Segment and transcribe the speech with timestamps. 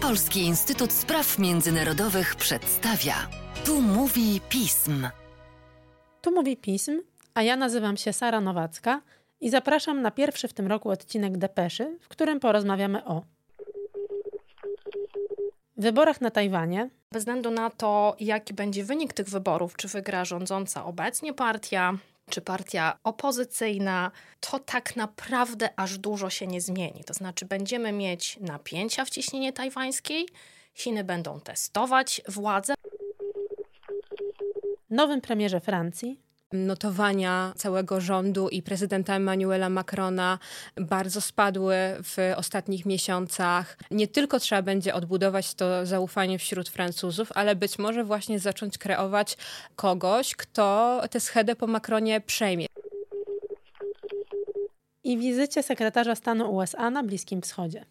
[0.00, 3.14] Polski Instytut Spraw Międzynarodowych przedstawia.
[3.64, 5.08] Tu mówi pism.
[6.22, 7.00] Tu mówi pism,
[7.34, 9.00] a ja nazywam się Sara Nowacka
[9.40, 13.22] i zapraszam na pierwszy w tym roku odcinek Depeszy, w którym porozmawiamy o
[15.76, 16.90] wyborach na Tajwanie.
[17.12, 21.98] Bez względu na to, jaki będzie wynik tych wyborów, czy wygra rządząca obecnie partia,
[22.30, 27.04] czy partia opozycyjna, to tak naprawdę aż dużo się nie zmieni.
[27.04, 30.28] To znaczy, będziemy mieć napięcia w ciśnienie tajwańskiej,
[30.74, 32.74] Chiny będą testować władzę.
[34.90, 36.23] Nowym premierze Francji
[36.54, 40.38] notowania całego rządu i prezydenta Emmanuela Macrona
[40.76, 43.78] bardzo spadły w ostatnich miesiącach.
[43.90, 49.36] Nie tylko trzeba będzie odbudować to zaufanie wśród Francuzów, ale być może właśnie zacząć kreować
[49.76, 52.66] kogoś, kto tę schedę po Macronie przejmie.
[55.04, 57.84] I wizycie sekretarza stanu USA na Bliskim Wschodzie.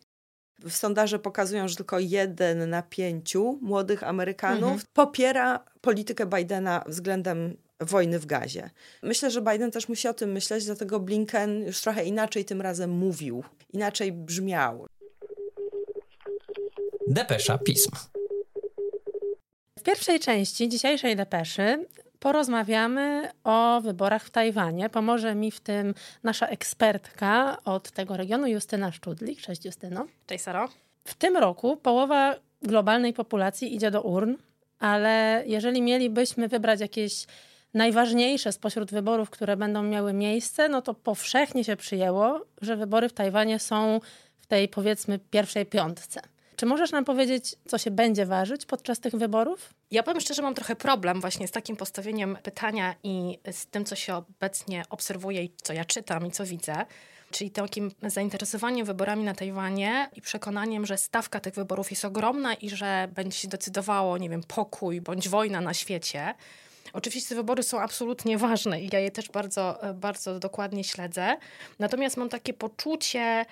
[0.69, 4.81] Sondaże pokazują, że tylko jeden na pięciu młodych Amerykanów mhm.
[4.93, 8.69] popiera politykę Bidena względem wojny w gazie.
[9.03, 12.89] Myślę, że Biden też musi o tym myśleć, dlatego Blinken już trochę inaczej tym razem
[12.89, 14.87] mówił, inaczej brzmiał.
[17.07, 17.91] Depesza Pism.
[19.79, 21.85] W pierwszej części dzisiejszej depeszy
[22.19, 24.89] porozmawiamy o wyborach w Tajwanie.
[24.89, 29.41] Pomoże mi w tym nasza ekspertka od tego regionu, Justyna Szczudlik.
[29.41, 30.05] Cześć Justyno.
[30.27, 30.69] Cześć Saro.
[31.07, 34.35] W tym roku połowa globalnej populacji idzie do urn,
[34.79, 37.25] ale jeżeli mielibyśmy wybrać jakieś
[37.73, 43.13] najważniejsze spośród wyborów, które będą miały miejsce, no to powszechnie się przyjęło, że wybory w
[43.13, 43.99] Tajwanie są
[44.39, 46.21] w tej powiedzmy pierwszej piątce.
[46.55, 49.73] Czy możesz nam powiedzieć, co się będzie ważyć podczas tych wyborów?
[49.91, 53.95] Ja powiem szczerze, mam trochę problem właśnie z takim postawieniem pytania i z tym, co
[53.95, 56.85] się obecnie obserwuje i co ja czytam i co widzę.
[57.31, 62.69] Czyli takim zainteresowaniem wyborami na Tajwanie i przekonaniem, że stawka tych wyborów jest ogromna i
[62.69, 66.33] że będzie się decydowało, nie wiem, pokój bądź wojna na świecie.
[66.93, 71.37] Oczywiście wybory są absolutnie ważne i ja je też bardzo, bardzo dokładnie śledzę.
[71.79, 73.45] Natomiast mam takie poczucie,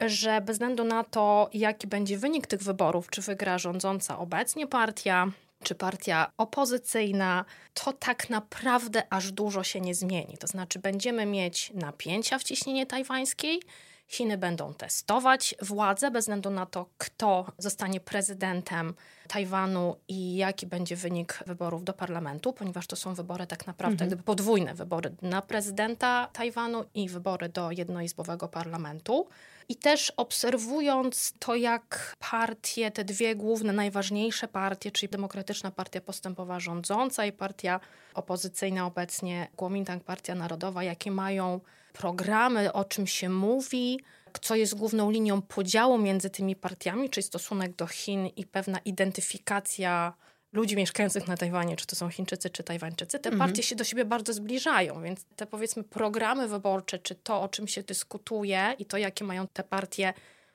[0.00, 5.26] że bez względu na to, jaki będzie wynik tych wyborów, czy wygra rządząca obecnie partia,
[5.62, 7.44] czy partia opozycyjna,
[7.74, 10.38] to tak naprawdę aż dużo się nie zmieni.
[10.38, 13.62] To znaczy, będziemy mieć napięcia w ciśnienie tajwańskiej,
[14.08, 18.94] Chiny będą testować władzę bez względu na to, kto zostanie prezydentem
[19.28, 24.22] Tajwanu i jaki będzie wynik wyborów do parlamentu, ponieważ to są wybory tak naprawdę mhm.
[24.22, 29.28] podwójne wybory na prezydenta Tajwanu i wybory do jednoizbowego parlamentu.
[29.68, 36.60] I też obserwując to, jak partie, te dwie główne, najważniejsze partie, czyli Demokratyczna Partia Postępowa
[36.60, 37.80] Rządząca i partia
[38.14, 41.60] opozycyjna obecnie, Kuomintang Partia Narodowa, jakie mają
[41.92, 44.00] programy, o czym się mówi,
[44.40, 50.14] co jest główną linią podziału między tymi partiami, czyli stosunek do Chin i pewna identyfikacja
[50.52, 53.48] ludzi mieszkających na Tajwanie, czy to są Chińczycy, czy Tajwańczycy, te mhm.
[53.48, 57.68] partie się do siebie bardzo zbliżają, więc te powiedzmy programy wyborcze, czy to, o czym
[57.68, 60.14] się dyskutuje i to, jakie mają te partie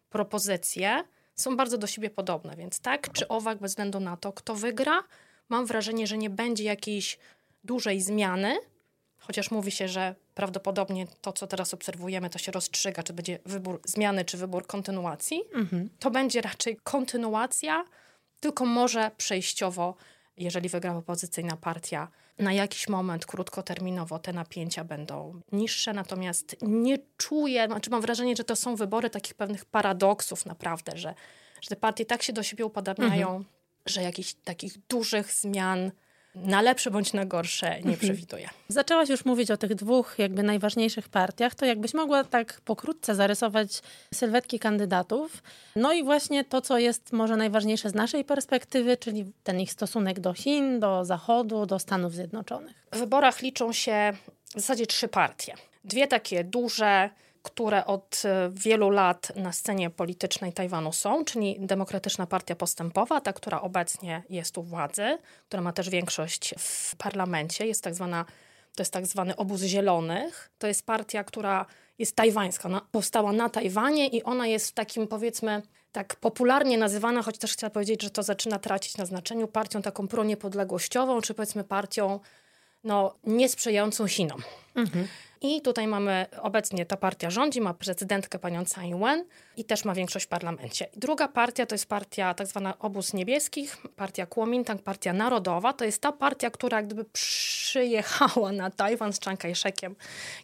[0.09, 1.03] propozycje,
[1.35, 2.55] są bardzo do siebie podobne.
[2.55, 5.03] Więc tak czy owak, bez względu na to, kto wygra,
[5.49, 7.19] mam wrażenie, że nie będzie jakiejś
[7.63, 8.57] dużej zmiany,
[9.17, 13.81] chociaż mówi się, że prawdopodobnie to, co teraz obserwujemy, to się rozstrzyga, czy będzie wybór
[13.85, 15.43] zmiany, czy wybór kontynuacji.
[15.53, 15.89] Mhm.
[15.99, 17.85] To będzie raczej kontynuacja,
[18.43, 19.95] tylko może przejściowo,
[20.37, 22.07] jeżeli wygra opozycyjna partia,
[22.39, 28.43] na jakiś moment krótkoterminowo te napięcia będą niższe, natomiast nie czuję, znaczy mam wrażenie, że
[28.43, 31.13] to są wybory takich pewnych paradoksów naprawdę, że,
[31.61, 33.45] że te partie tak się do siebie upadabniają, mhm.
[33.85, 35.91] że jakichś takich dużych zmian
[36.35, 37.97] na lepsze bądź na gorsze nie mhm.
[37.97, 38.49] przewiduję.
[38.67, 43.81] Zaczęłaś już mówić o tych dwóch jakby najważniejszych partiach, to jakbyś mogła tak pokrótce zarysować
[44.13, 45.43] sylwetki kandydatów.
[45.75, 50.19] No i właśnie to, co jest może najważniejsze z naszej perspektywy, czyli ten ich stosunek
[50.19, 52.87] do Chin, do Zachodu, do Stanów Zjednoczonych.
[52.91, 54.13] W wyborach liczą się
[54.45, 55.53] w zasadzie trzy partie.
[55.83, 57.09] Dwie takie duże,
[57.43, 63.33] które od e, wielu lat na scenie politycznej Tajwanu są, czyli Demokratyczna Partia Postępowa, ta,
[63.33, 65.17] która obecnie jest u władzy,
[65.47, 68.25] która ma też większość w parlamencie, jest tak zwana,
[68.75, 70.49] to jest tak zwany obóz zielonych.
[70.57, 71.65] To jest partia, która
[71.99, 75.61] jest tajwańska, ona powstała na Tajwanie i ona jest takim powiedzmy
[75.91, 80.07] tak popularnie nazywana, choć też chciałam powiedzieć, że to zaczyna tracić na znaczeniu, partią taką
[80.07, 82.19] proniepodległościową, czy powiedzmy partią
[82.83, 84.41] no, niesprzyjającą Chinom.
[84.75, 85.07] Mhm.
[85.41, 89.25] I tutaj mamy obecnie ta partia rządzi, ma prezydentkę panią Tsai Ing-wen
[89.57, 90.87] i też ma większość w parlamencie.
[90.95, 95.73] Druga partia to jest partia tak zwana Obóz Niebieskich, partia Kuomintang, partia narodowa.
[95.73, 99.95] To jest ta partia, która gdyby przyjechała na Tajwan z Chiang Kai-shekiem,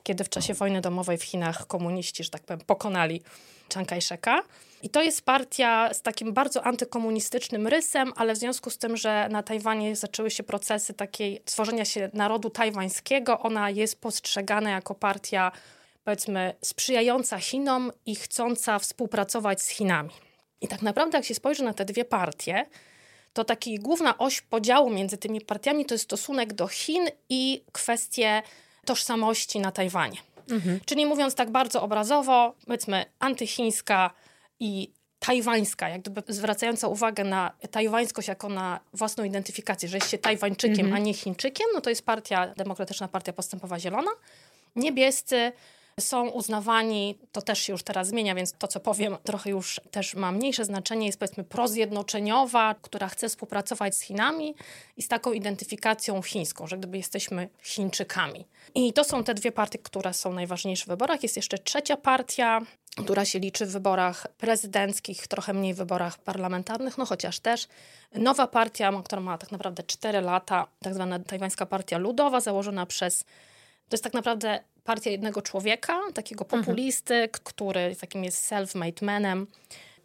[0.04, 3.22] kiedy w czasie wojny domowej w Chinach komuniści, że tak powiem, pokonali
[3.74, 4.42] Chiang Kai-sheka.
[4.84, 9.28] I to jest partia z takim bardzo antykomunistycznym rysem, ale w związku z tym, że
[9.32, 15.52] na Tajwanie zaczęły się procesy takiej tworzenia się narodu tajwańskiego, ona jest postrzegana jako partia
[16.04, 20.10] powiedzmy sprzyjająca Chinom i chcąca współpracować z Chinami.
[20.62, 22.66] I tak naprawdę, jak się spojrzy na te dwie partie,
[23.34, 28.42] to taki główna oś podziału między tymi partiami to jest stosunek do Chin i kwestie
[28.86, 30.18] tożsamości na Tajwanie.
[30.52, 30.80] Mhm.
[30.86, 34.12] Czyli mówiąc tak bardzo obrazowo, powiedzmy antychińska
[34.60, 40.18] i tajwańska, jak gdyby zwracająca uwagę na tajwańskość jako na własną identyfikację, że jest się
[40.18, 40.94] Tajwańczykiem, mhm.
[40.94, 44.12] a nie Chińczykiem, no to jest partia, Demokratyczna Partia Postępowa Zielona.
[44.76, 45.52] Niebiescy
[46.02, 50.16] są uznawani, to też się już teraz zmienia, więc to, co powiem, trochę już też
[50.16, 54.56] ma mniejsze znaczenie, jest powiedzmy prozjednoczeniowa, która chce współpracować z Chinami
[54.98, 58.46] i z taką identyfikacją chińską, że gdyby jesteśmy Chińczykami.
[58.76, 61.24] I to są te dwie partie, które są najważniejsze w wyborach.
[61.24, 62.62] Jest jeszcze trzecia partia,
[63.04, 67.68] która się liczy w wyborach prezydenckich, trochę mniej w wyborach parlamentarnych, no chociaż też.
[68.16, 73.24] Nowa partia, która ma tak naprawdę 4 lata, tak zwana tajwańska partia ludowa, założona przez
[73.90, 76.64] to jest tak naprawdę partia jednego człowieka, takiego mhm.
[76.64, 77.30] populisty, mhm.
[77.44, 79.48] który takim jest self-made manem,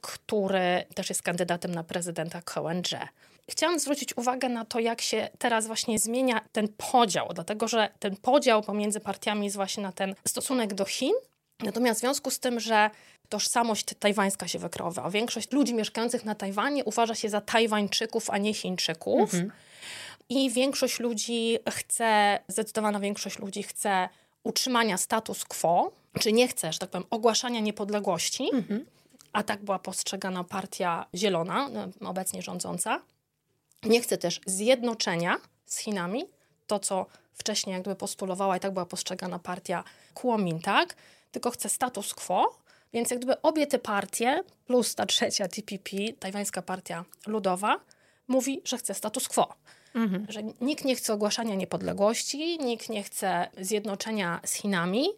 [0.01, 3.09] który też jest kandydatem na prezydenta KNG.
[3.51, 8.17] Chciałam zwrócić uwagę na to, jak się teraz właśnie zmienia ten podział, dlatego że ten
[8.17, 11.13] podział pomiędzy partiami jest właśnie na ten stosunek do Chin.
[11.61, 12.91] Natomiast w związku z tym, że
[13.29, 18.55] tożsamość tajwańska się wykreowała, większość ludzi mieszkających na Tajwanie uważa się za Tajwańczyków, a nie
[18.55, 19.35] Chińczyków.
[19.35, 19.53] Mhm.
[20.29, 24.09] I większość ludzi chce, zdecydowana większość ludzi chce
[24.45, 28.87] utrzymania status quo, czy nie chce, że tak powiem, ogłaszania niepodległości, mhm.
[29.33, 33.01] a tak była postrzegana partia zielona, no, obecnie rządząca.
[33.83, 35.37] Nie chce też zjednoczenia
[35.67, 36.25] z Chinami,
[36.67, 40.95] to co wcześniej jakby postulowała i tak była postrzegana partia Kuomintang,
[41.31, 42.59] tylko chce status quo,
[42.93, 47.81] więc jak gdyby obie te partie, plus ta trzecia TPP, tajwańska partia ludowa,
[48.29, 49.55] mówi, że chce status quo.
[49.95, 50.27] Mhm.
[50.29, 55.09] Że nikt nie chce ogłaszania niepodległości, nikt nie chce zjednoczenia z Chinami,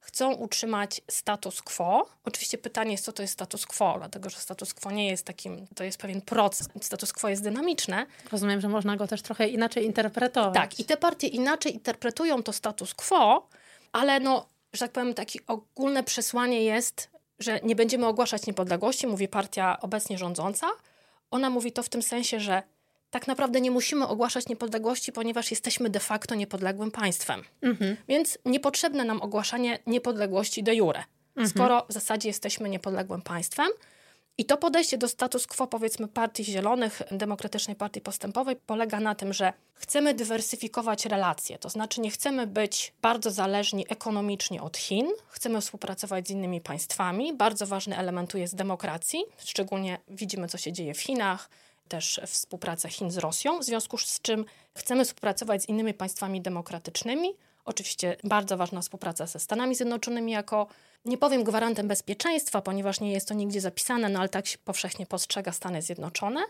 [0.00, 2.08] chcą utrzymać status quo.
[2.24, 5.66] Oczywiście pytanie jest, co to jest status quo, dlatego że status quo nie jest takim,
[5.74, 6.68] to jest pewien proces.
[6.80, 8.06] Status quo jest dynamiczne.
[8.32, 10.54] Rozumiem, że można go też trochę inaczej interpretować.
[10.54, 13.48] Tak, i te partie inaczej interpretują to status quo,
[13.92, 19.28] ale no, że tak powiem, takie ogólne przesłanie jest, że nie będziemy ogłaszać niepodległości, mówi
[19.28, 20.66] partia obecnie rządząca.
[21.30, 22.62] Ona mówi to w tym sensie, że
[23.10, 27.42] tak naprawdę nie musimy ogłaszać niepodległości, ponieważ jesteśmy de facto niepodległym państwem.
[27.62, 27.96] Mhm.
[28.08, 31.04] Więc niepotrzebne nam ogłaszanie niepodległości de jure,
[31.36, 31.48] mhm.
[31.48, 33.68] skoro w zasadzie jesteśmy niepodległym państwem.
[34.38, 39.32] I to podejście do status quo, powiedzmy, Partii Zielonych, Demokratycznej Partii Postępowej, polega na tym,
[39.32, 41.58] że chcemy dywersyfikować relacje.
[41.58, 47.32] To znaczy, nie chcemy być bardzo zależni ekonomicznie od Chin, chcemy współpracować z innymi państwami.
[47.32, 49.24] Bardzo ważny element tu jest demokracji.
[49.38, 51.50] Szczególnie widzimy, co się dzieje w Chinach,
[51.90, 54.44] też współpracę Chin z Rosją, w związku z czym
[54.74, 57.28] chcemy współpracować z innymi państwami demokratycznymi.
[57.64, 60.66] Oczywiście bardzo ważna współpraca ze Stanami Zjednoczonymi jako,
[61.04, 65.06] nie powiem gwarantem bezpieczeństwa, ponieważ nie jest to nigdzie zapisane, no ale tak się powszechnie
[65.06, 66.40] postrzega Stany Zjednoczone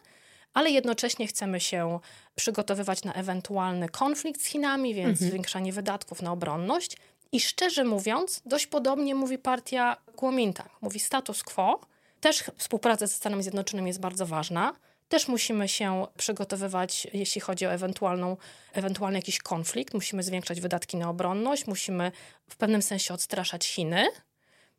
[0.55, 2.01] ale jednocześnie chcemy się
[2.35, 5.31] przygotowywać na ewentualny konflikt z Chinami, więc mhm.
[5.31, 6.97] zwiększanie wydatków na obronność.
[7.33, 10.71] I szczerze mówiąc, dość podobnie mówi partia Kuomintang.
[10.81, 11.81] Mówi status quo.
[12.21, 14.75] Też współpraca ze Stanami Zjednoczonymi jest bardzo ważna
[15.11, 18.37] też musimy się przygotowywać, jeśli chodzi o ewentualną,
[18.73, 19.95] ewentualny jakiś konflikt.
[19.95, 22.13] Musimy zwiększać wydatki na obronność, musimy
[22.49, 24.09] w pewnym sensie odstraszać Chiny.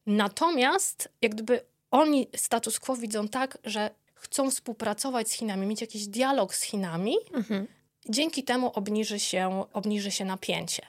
[0.05, 6.07] Natomiast jak gdyby oni status quo widzą tak, że chcą współpracować z Chinami, mieć jakiś
[6.07, 7.67] dialog z Chinami, mhm.
[8.09, 10.85] dzięki temu obniży się, obniży się napięcie.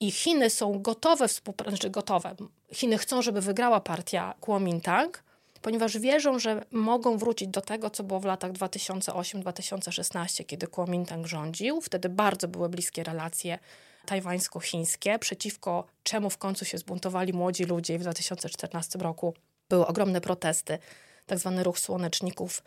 [0.00, 2.34] I Chiny są gotowe współpracować, znaczy gotowe.
[2.72, 5.22] Chiny chcą, żeby wygrała partia Kuomintang,
[5.62, 11.80] ponieważ wierzą, że mogą wrócić do tego, co było w latach 2008-2016, kiedy Kuomintang rządził.
[11.80, 13.58] Wtedy bardzo były bliskie relacje
[14.06, 19.34] tajwańsko-chińskie, przeciwko czemu w końcu się zbuntowali młodzi ludzie i w 2014 roku
[19.68, 20.78] były ogromne protesty,
[21.26, 22.62] tak zwany ruch słoneczników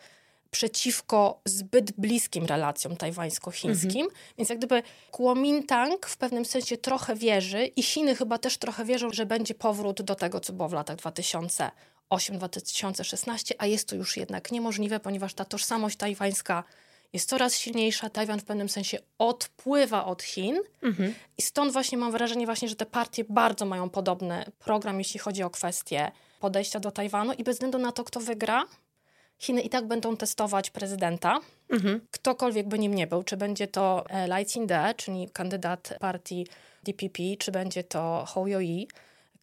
[0.50, 4.04] przeciwko zbyt bliskim relacjom tajwańsko-chińskim.
[4.04, 4.20] Mhm.
[4.38, 9.10] Więc jak gdyby Kuomintang w pewnym sensie trochę wierzy i Chiny chyba też trochę wierzą,
[9.12, 11.70] że będzie powrót do tego, co było w latach 2000
[12.10, 16.64] 2008-2016, a jest to już jednak niemożliwe, ponieważ ta tożsamość tajwańska
[17.12, 18.10] jest coraz silniejsza.
[18.10, 21.14] Tajwan w pewnym sensie odpływa od Chin mhm.
[21.38, 25.42] i stąd właśnie mam wrażenie właśnie, że te partie bardzo mają podobny program, jeśli chodzi
[25.42, 28.64] o kwestie podejścia do Tajwanu i bez względu na to, kto wygra,
[29.38, 32.00] Chiny i tak będą testować prezydenta, mhm.
[32.10, 36.46] ktokolwiek by nim nie był, czy będzie to Lai Ching-te, czyli kandydat partii
[36.82, 38.88] DPP, czy będzie to Hou Yo-i,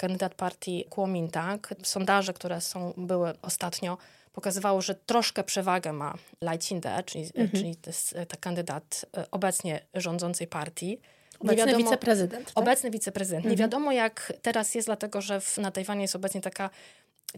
[0.02, 1.70] kandydat partii Kuomintang.
[1.84, 3.98] Sondaże, które są, były ostatnio,
[4.34, 6.14] pokazywało, że troszkę przewagę ma
[6.60, 7.50] Ching-te, czyli, mhm.
[7.50, 11.00] czyli to jest ten kandydat obecnie rządzącej partii.
[11.40, 12.46] Obecny wiadomo, wiceprezydent.
[12.46, 12.58] Tak?
[12.58, 13.46] Obecny wiceprezydent.
[13.46, 13.52] Mhm.
[13.52, 16.70] Nie wiadomo, jak teraz jest, dlatego że w, na Tajwanie jest obecnie taka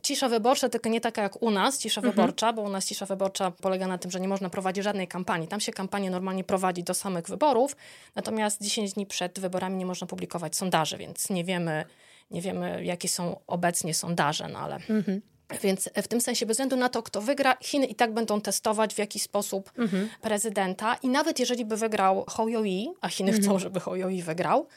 [0.02, 2.16] cisza wyborcza, tylko nie taka jak u nas, cisza mhm.
[2.16, 5.48] wyborcza, bo u nas cisza wyborcza polega na tym, że nie można prowadzić żadnej kampanii.
[5.48, 7.76] Tam się kampanię normalnie prowadzi do samych wyborów,
[8.16, 11.86] natomiast 10 dni przed wyborami nie można publikować sondaży, więc nie wiemy,
[12.32, 14.76] nie wiemy jakie są obecnie sondaże, no ale...
[14.76, 15.22] Mhm.
[15.62, 18.94] Więc w tym sensie, bez względu na to, kto wygra, Chiny i tak będą testować
[18.94, 20.10] w jakiś sposób mhm.
[20.22, 20.96] prezydenta.
[20.96, 23.44] I nawet jeżeli by wygrał Hou Yoi, a Chiny mhm.
[23.44, 24.68] chcą, żeby Hou Yoi wygrał,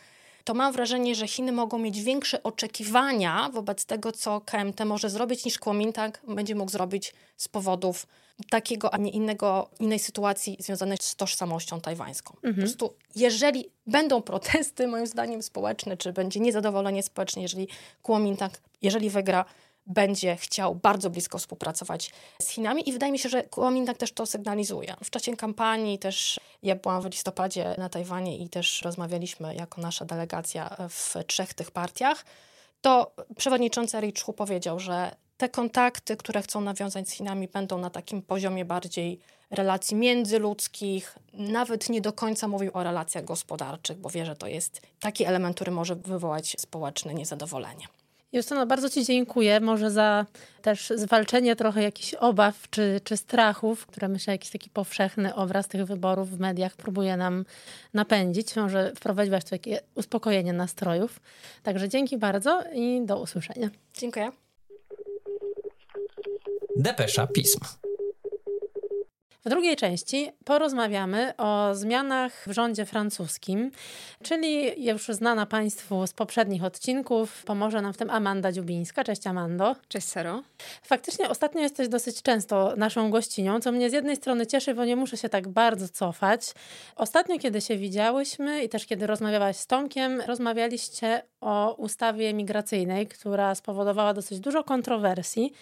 [0.45, 5.45] to mam wrażenie, że Chiny mogą mieć większe oczekiwania wobec tego, co KMT może zrobić,
[5.45, 8.07] niż Kuomintang będzie mógł zrobić z powodów
[8.51, 12.35] takiego, a nie innego, innej sytuacji związanej z tożsamością tajwańską.
[12.35, 12.55] Mhm.
[12.55, 17.69] Po prostu, jeżeli będą protesty, moim zdaniem, społeczne, czy będzie niezadowolenie społeczne, jeżeli
[18.03, 18.53] Kuomintang,
[18.83, 19.45] jeżeli wygra,
[19.87, 22.11] będzie chciał bardzo blisko współpracować
[22.43, 24.95] z Chinami i wydaje mi się, że Kuomintang też to sygnalizuje.
[25.05, 30.05] W czasie kampanii też ja byłam w listopadzie na Tajwanie i też rozmawialiśmy jako nasza
[30.05, 32.25] delegacja w trzech tych partiach.
[32.81, 37.91] To przewodniczący Ri Chu powiedział, że te kontakty, które chcą nawiązać z Chinami, będą na
[37.91, 41.19] takim poziomie bardziej relacji międzyludzkich.
[41.33, 45.57] Nawet nie do końca mówił o relacjach gospodarczych, bo wie, że to jest taki element,
[45.57, 47.87] który może wywołać społeczne niezadowolenie.
[48.33, 50.27] Justyno, bardzo Ci dziękuję może za
[50.63, 55.85] też zwalczenie trochę jakichś obaw czy, czy strachów, które myślę jakiś taki powszechny obraz tych
[55.85, 57.45] wyborów w mediach próbuje nam
[57.95, 58.57] napędzić.
[58.57, 61.21] Może wprowadziłaś tu takie uspokojenie nastrojów.
[61.63, 63.71] Także dzięki bardzo i do usłyszenia.
[63.95, 64.46] Dziękuję.
[66.79, 67.61] Depesza Pism.
[69.45, 73.71] W drugiej części porozmawiamy o zmianach w rządzie francuskim,
[74.23, 77.45] czyli już znana Państwu z poprzednich odcinków.
[77.45, 79.05] Pomoże nam w tym Amanda Dziubińska.
[79.05, 79.77] Cześć Amando.
[79.89, 80.43] Cześć Sero.
[80.83, 84.97] Faktycznie ostatnio jesteś dosyć często naszą gościnią, co mnie z jednej strony cieszy, bo nie
[84.97, 86.53] muszę się tak bardzo cofać.
[86.97, 93.55] Ostatnio, kiedy się widziałyśmy i też kiedy rozmawiałaś z Tomkiem, rozmawialiście o ustawie migracyjnej, która
[93.55, 95.53] spowodowała dosyć dużo kontrowersji.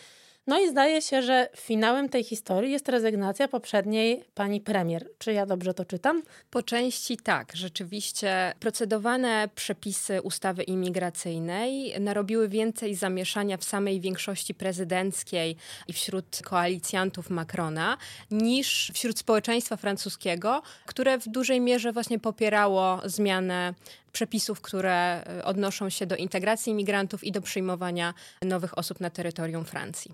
[0.46, 5.08] No i zdaje się, że finałem tej historii jest rezygnacja poprzedniej pani premier.
[5.18, 6.22] Czy ja dobrze to czytam?
[6.50, 7.52] Po części tak.
[7.56, 15.56] Rzeczywiście procedowane przepisy ustawy imigracyjnej narobiły więcej zamieszania w samej większości prezydenckiej
[15.88, 17.96] i wśród koalicjantów Macrona
[18.30, 23.74] niż wśród społeczeństwa francuskiego, które w dużej mierze właśnie popierało zmianę
[24.14, 29.64] przepisów, które e, odnoszą się do integracji imigrantów i do przyjmowania nowych osób na terytorium
[29.64, 30.12] Francji.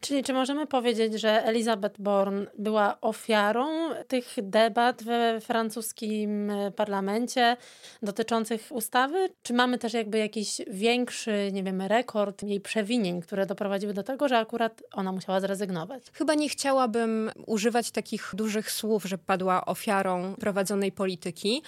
[0.00, 3.66] Czyli czy możemy powiedzieć, że Elizabeth Born była ofiarą
[4.08, 7.56] tych debat we francuskim e, parlamencie
[8.02, 9.28] dotyczących ustawy?
[9.42, 14.28] Czy mamy też jakby jakiś większy, nie wiem, rekord jej przewinień, które doprowadziły do tego,
[14.28, 16.02] że akurat ona musiała zrezygnować?
[16.12, 21.62] Chyba nie chciałabym używać takich dużych słów, że padła ofiarą prowadzonej polityki,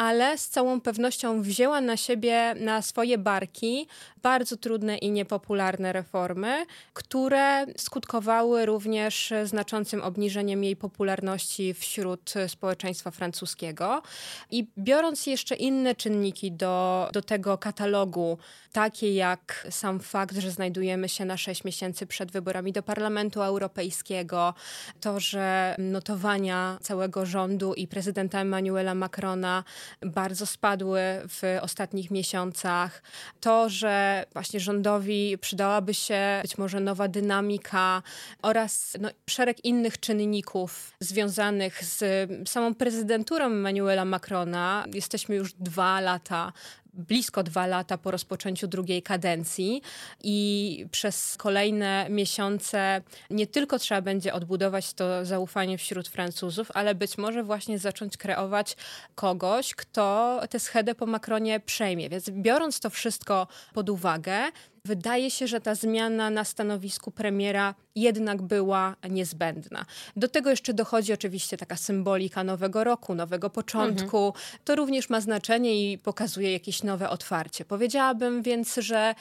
[0.00, 3.86] ale z całą pewnością wzięła na siebie, na swoje barki
[4.22, 14.02] bardzo trudne i niepopularne reformy, które skutkowały również znaczącym obniżeniem jej popularności wśród społeczeństwa francuskiego.
[14.50, 18.38] I biorąc jeszcze inne czynniki do, do tego katalogu,
[18.72, 24.54] takie jak sam fakt, że znajdujemy się na sześć miesięcy przed wyborami do Parlamentu Europejskiego,
[25.00, 29.64] to, że notowania całego rządu i prezydenta Emmanuela Macrona
[30.06, 33.02] bardzo spadły w ostatnich miesiącach,
[33.40, 38.02] to, że właśnie rządowi przydałaby się być może nowa dynamika
[38.42, 44.84] oraz no, szereg innych czynników związanych z samą prezydenturą Emmanuela Macrona.
[44.94, 46.52] Jesteśmy już dwa lata
[46.94, 49.82] blisko dwa lata po rozpoczęciu drugiej kadencji
[50.22, 57.18] i przez kolejne miesiące nie tylko trzeba będzie odbudować to zaufanie wśród Francuzów, ale być
[57.18, 58.76] może właśnie zacząć kreować
[59.14, 62.08] kogoś, kto tę schedę po Macronie przejmie.
[62.08, 64.52] Więc biorąc to wszystko pod uwagę,
[64.84, 69.86] wydaje się, że ta zmiana na stanowisku premiera jednak była niezbędna.
[70.16, 74.26] Do tego jeszcze dochodzi oczywiście taka symbolika nowego roku, nowego początku.
[74.26, 74.44] Mhm.
[74.64, 77.64] To również ma znaczenie i pokazuje jakieś nowe otwarcie.
[77.64, 79.14] Powiedziałabym więc, że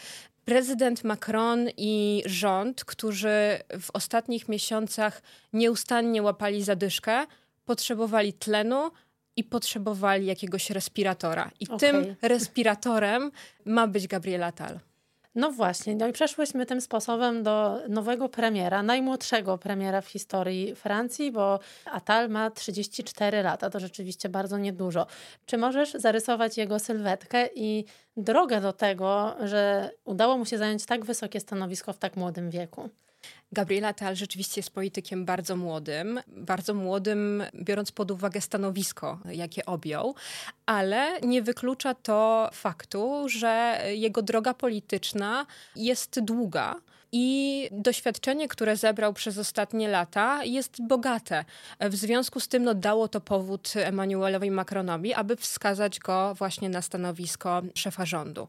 [0.46, 5.22] prezydent Macron i rząd, którzy w ostatnich miesiącach
[5.54, 7.25] nieustannie łapali zadyszkę,
[7.66, 8.92] potrzebowali tlenu,
[9.39, 11.51] i potrzebowali jakiegoś respiratora.
[11.60, 11.80] I okay.
[11.80, 13.32] tym respiratorem
[13.66, 14.80] ma być Gabriela Tal.
[15.39, 21.31] No właśnie, no i przeszłyśmy tym sposobem do nowego premiera, najmłodszego premiera w historii Francji,
[21.31, 25.08] bo Attal ma 34 lata, to rzeczywiście bardzo niedużo.
[25.46, 27.86] Czy możesz zarysować jego sylwetkę i
[28.17, 32.89] drogę do tego, że udało mu się zająć tak wysokie stanowisko w tak młodym wieku?
[33.51, 40.15] Gabriela Attal rzeczywiście jest politykiem bardzo młodym, bardzo młodym, biorąc pod uwagę stanowisko, jakie objął,
[40.65, 46.75] ale nie wyklucza to faktu, że jego droga polityczna jest długa
[47.12, 51.46] i doświadczenie, które zebrał przez ostatnie lata, jest bogate.
[51.80, 56.82] W związku z tym no, dało to powód Emmanuelowi Macronowi, aby wskazać go właśnie na
[56.82, 58.48] stanowisko szefa rządu.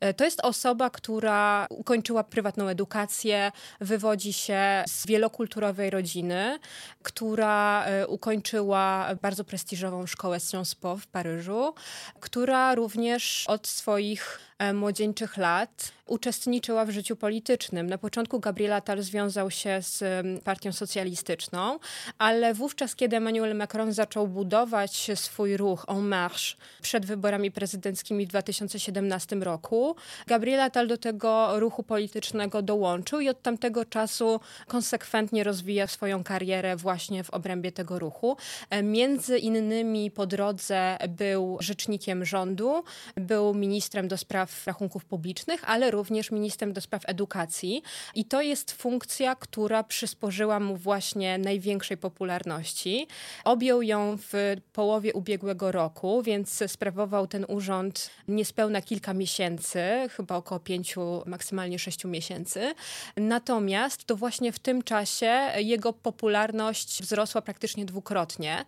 [0.00, 6.58] E, to jest osoba, która ukończyła prywatną edukację, wywodzi się z wielokulturowej rodziny,
[7.02, 11.74] która e, ukończyła bardzo prestiżową szkołę Sciences Po w Paryżu,
[12.20, 17.86] która również od swoich młodzieńczych lat uczestniczyła w życiu politycznym.
[17.86, 20.04] Na początku Gabriela Tal związał się z
[20.44, 21.78] partią socjalistyczną,
[22.18, 28.28] ale wówczas, kiedy Emmanuel Macron zaczął budować swój ruch En Marche przed wyborami prezydenckimi w
[28.28, 35.86] 2017 roku, Gabriela Tal do tego ruchu politycznego dołączył i od tamtego czasu konsekwentnie rozwija
[35.86, 38.36] swoją karierę właśnie w obrębie tego ruchu.
[38.70, 42.84] E, między innymi po drodze był rzecznikiem rządu,
[43.16, 47.82] był ministrem do spraw rachunków publicznych, ale również ministrem do spraw edukacji.
[48.14, 53.06] I to jest funkcja, która przysporzyła mu właśnie największej popularności.
[53.44, 60.60] Objął ją w połowie ubiegłego roku, więc sprawował ten urząd niespełna kilka miesięcy, chyba około
[60.60, 62.74] pięciu, maksymalnie sześciu miesięcy.
[63.16, 68.64] Natomiast to właśnie w tym czasie jego popularność wzrosła praktycznie dwukrotnie.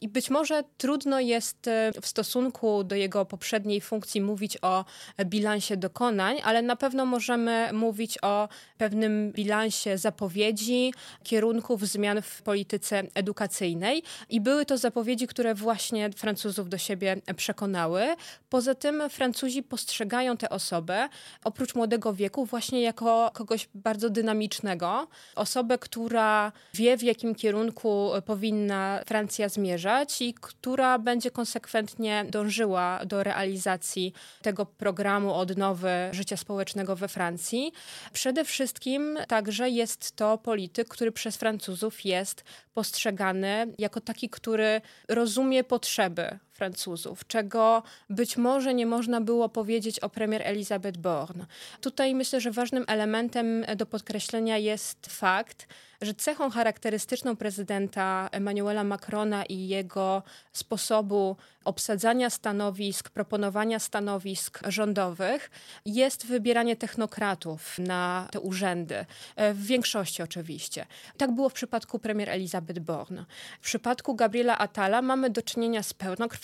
[0.00, 4.84] I być może trudno jest e, w stosunku do jego poprzedniej funkcji mówić o
[5.28, 10.94] bilansie dokonań, ale na pewno możemy mówić o pewnym bilansie zapowiedzi,
[11.24, 14.02] kierunków zmian w polityce edukacyjnej.
[14.28, 18.02] I były to zapowiedzi, które właśnie Francuzów do siebie przekonały.
[18.48, 21.08] Poza tym Francuzi postrzegają tę osobę,
[21.44, 25.08] oprócz młodego wieku, właśnie jako kogoś bardzo dynamicznego.
[25.34, 33.22] Osobę, która wie, w jakim kierunku powinna Francja zmierzać i która będzie konsekwentnie dążyła do
[33.22, 37.72] realizacji tego programu odnowy życia społecznego we Francji.
[38.12, 42.44] Przede wszystkim także jest to polityk, który przez Francuzów jest
[42.74, 50.08] postrzegany jako taki, który rozumie potrzeby Francuzów, czego być może nie można było powiedzieć o
[50.08, 51.46] premier Elisabeth Borne.
[51.80, 55.66] Tutaj myślę, że ważnym elementem do podkreślenia jest fakt,
[56.00, 65.50] że cechą charakterystyczną prezydenta Emmanuela Macrona i jego sposobu obsadzania stanowisk, proponowania stanowisk rządowych
[65.84, 69.06] jest wybieranie technokratów na te urzędy.
[69.36, 70.86] E, w większości oczywiście.
[71.16, 73.24] Tak było w przypadku premier Elizabeth Borne.
[73.60, 75.94] W przypadku Gabriela Atala mamy do czynienia z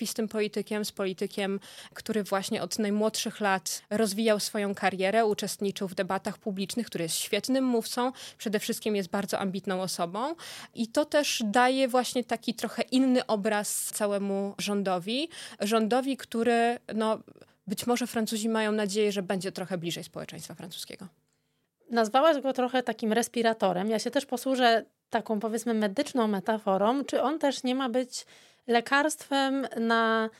[0.04, 1.60] pełnokrwistym politykiem, z politykiem,
[1.94, 7.64] który właśnie od najmłodszych lat rozwijał swoją karierę, uczestniczył w debatach publicznych, który jest świetnym
[7.64, 10.34] mówcą, przede wszystkim jest bardzo ambitną osobą
[10.74, 15.28] i to też daje właśnie taki trochę inny obraz całemu rządowi.
[15.60, 17.18] Rządowi, który no,
[17.66, 21.06] być może Francuzi mają nadzieję, że będzie trochę bliżej społeczeństwa francuskiego.
[21.90, 23.90] Nazwałaś go trochę takim respiratorem.
[23.90, 27.04] Ja się też posłużę taką powiedzmy medyczną metaforą.
[27.04, 28.26] Czy on też nie ma być
[28.66, 30.30] lekarstwem na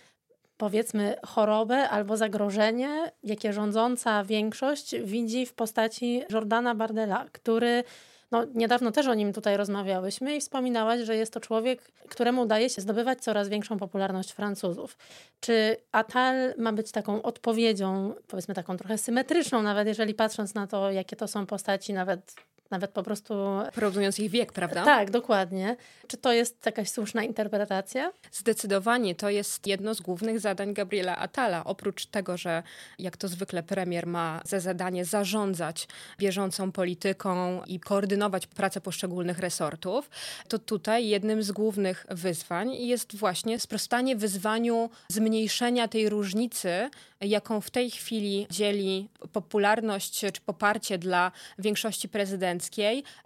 [0.57, 7.85] powiedzmy chorobę albo zagrożenie, jakie rządząca większość widzi w postaci Jordana Bardella, który
[8.31, 12.71] no, niedawno też o nim tutaj rozmawiałyśmy i wspominałaś, że jest to człowiek, któremu udaje
[12.71, 14.99] się zdobywać coraz większą popularność Francuzów.
[15.41, 20.91] Czy Atal ma być taką odpowiedzią, powiedzmy taką trochę symetryczną, nawet jeżeli patrząc na to,
[20.91, 22.35] jakie to są postaci, nawet
[22.75, 23.35] nawet po prostu.
[23.75, 24.85] Porównując ich wiek, prawda?
[24.85, 25.77] Tak, dokładnie.
[26.07, 28.13] Czy to jest jakaś słuszna interpretacja?
[28.33, 31.65] Zdecydowanie to jest jedno z głównych zadań Gabriela Atala.
[31.65, 32.63] Oprócz tego, że
[32.99, 40.11] jak to zwykle premier ma za zadanie zarządzać bieżącą polityką i koordynować pracę poszczególnych resortów,
[40.49, 47.71] to tutaj jednym z głównych wyzwań jest właśnie sprostanie wyzwaniu zmniejszenia tej różnicy, jaką w
[47.71, 52.64] tej chwili dzieli popularność czy poparcie dla większości prezydencji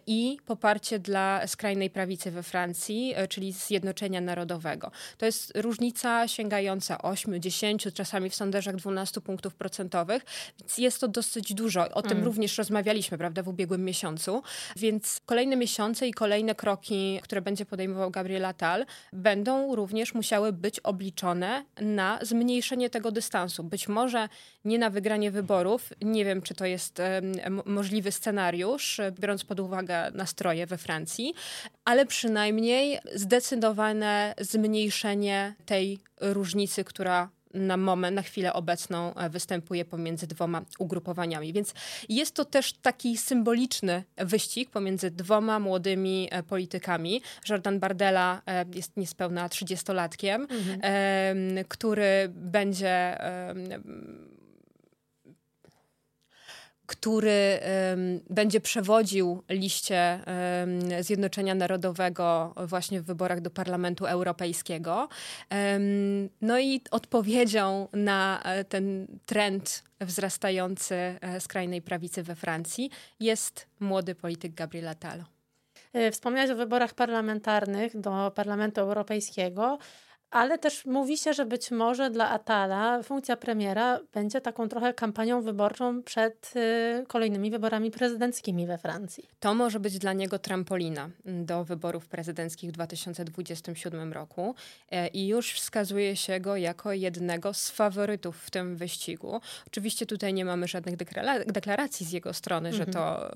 [0.07, 4.91] i poparcie dla skrajnej prawicy we Francji, e, czyli Zjednoczenia Narodowego.
[5.19, 10.25] To jest różnica sięgająca 8, 10, czasami w sondażach 12 punktów procentowych,
[10.61, 11.89] więc jest to dosyć dużo.
[11.89, 12.25] O tym mm.
[12.25, 14.43] również rozmawialiśmy, prawda, w ubiegłym miesiącu.
[14.77, 20.81] Więc kolejne miesiące i kolejne kroki, które będzie podejmował Gabriel Attal, będą również musiały być
[20.81, 23.65] obliczone na zmniejszenie tego dystansu.
[23.65, 24.29] Być może
[24.65, 25.93] nie na wygranie wyborów.
[26.03, 27.03] Nie wiem, czy to jest
[27.65, 31.35] możliwy scenariusz, biorąc pod uwagę nastroje we Francji,
[31.85, 40.27] ale przynajmniej zdecydowane zmniejszenie tej różnicy, która na moment, na chwilę obecną e, występuje pomiędzy
[40.27, 41.53] dwoma ugrupowaniami.
[41.53, 41.75] Więc
[42.09, 47.23] jest to też taki symboliczny wyścig pomiędzy dwoma młodymi e, politykami.
[47.49, 51.65] Jordan Bardella e, jest niespełna 30-latkiem, mhm.
[51.69, 53.19] który będzie
[56.89, 57.61] który
[58.31, 60.21] będzie przewodził liście
[61.01, 65.09] Zjednoczenia Narodowego właśnie w wyborach do Parlamentu Europejskiego.
[66.41, 74.15] No i odpowiedzią na e, ten trend wzrastający e, skrajnej prawicy we Francji jest młody
[74.15, 75.25] polityk Gabriel Attal.
[75.93, 79.79] E, wspomniałeś o wyborach parlamentarnych do Parlamentu Europejskiego.
[80.31, 85.43] Ale też mówi się, że być może dla Atala funkcja premiera będzie taką trochę kampanią
[85.43, 89.25] wyborczą przed y, kolejnymi wyborami prezydenckimi we Francji.
[89.41, 94.55] To może być dla niego trampolina do wyborów prezydenckich w 2027 roku
[94.91, 99.41] e, i już wskazuje się go jako jednego z faworytów w tym wyścigu.
[99.67, 100.97] Oczywiście tutaj nie mamy żadnych
[101.47, 102.87] deklaracji z jego strony, mhm.
[102.87, 103.31] że to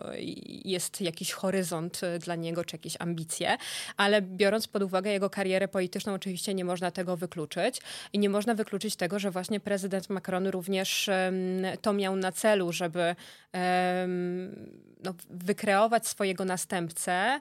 [0.64, 3.56] jest jakiś horyzont y, dla niego czy jakieś ambicje,
[3.96, 7.80] ale biorąc pod uwagę jego karierę polityczną, oczywiście nie można można tego wykluczyć.
[8.12, 11.10] I nie można wykluczyć tego, że właśnie prezydent Macron również
[11.82, 13.16] to miał na celu, żeby
[15.04, 17.40] no, wykreować swojego następcę,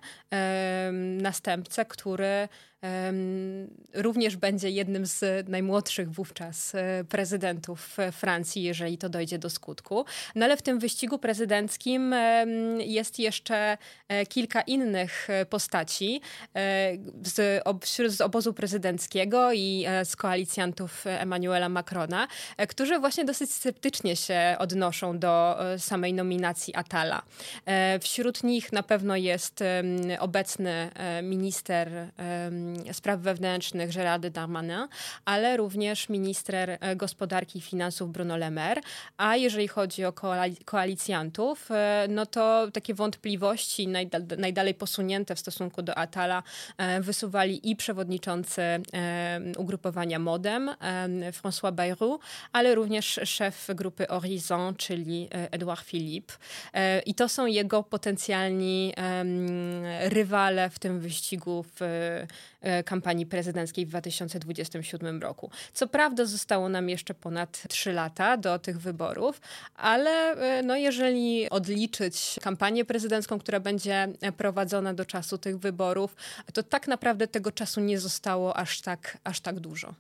[1.22, 2.48] następcę, który
[3.94, 10.06] również będzie jednym z najmłodszych wówczas e, prezydentów Francji, jeżeli to dojdzie do skutku.
[10.36, 12.16] No ale w tym wyścigu prezydenckim
[12.80, 16.22] jest jeszcze e, kilka innych e, postaci
[17.24, 17.64] z,
[18.08, 22.28] z obozu prezydenckiego i z koalicjantów Emmanuela Macrona,
[22.68, 27.22] którzy właśnie dosyć sceptycznie się odnoszą do samej nominacji Atala.
[28.02, 29.64] Wśród nich na pewno jest
[30.20, 30.92] obecny
[31.24, 32.12] minister
[32.92, 34.88] Spraw Wewnętrznych Gerard Darmanin,
[35.26, 38.82] ale również minister e, gospodarki i finansów Bruno Le Maire.
[39.18, 40.14] A jeżeli chodzi o
[40.66, 43.88] koalicjantów, e, no to takie wątpliwości
[44.38, 46.44] najdalej posunięte w stosunku do Atala
[46.78, 48.62] e, wysuwali i przewodniczący
[49.58, 50.72] ugrupowania Modem,
[51.32, 52.20] François Bayrou,
[52.54, 56.34] ale również szef grupy Horizon, czyli Edouard Philippe.
[57.06, 58.94] I to są jego potencjalni
[60.00, 61.82] rywale w tym wyścigu w
[62.86, 65.50] kampanii prezydenckiej w 2027 roku.
[65.74, 69.42] Co prawda zostało nam jeszcze ponad 3 lata do tych wyborów,
[69.76, 76.16] ale e, no jeżeli odliczyć kampanię prezydencką, która będzie prowadzona do czasu tych wyborów,
[76.54, 79.94] to tak naprawdę tego czasu nie zostało aż tak, aż tak dużo.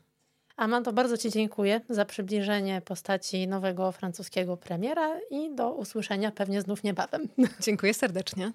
[0.57, 6.83] Amando, bardzo Ci dziękuję za przybliżenie postaci nowego francuskiego premiera i do usłyszenia pewnie znów
[6.83, 7.27] niebawem.
[7.59, 8.51] Dziękuję serdecznie.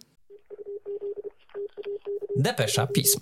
[2.36, 3.20] Depesza Pism.